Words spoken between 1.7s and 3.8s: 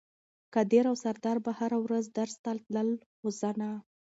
ورځ درس ته تلل خو زه نه.